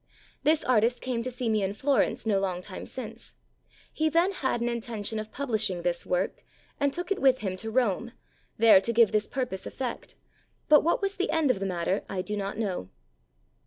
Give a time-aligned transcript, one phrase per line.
[0.41, 3.35] This artist came to see me in Florence no long time since;
[3.93, 6.43] he then had an intention of publish ing this work,
[6.79, 8.13] and took it with him to Rome,
[8.57, 10.15] there to give this purpose effect,
[10.67, 12.89] but what was the end of the matter I do not know.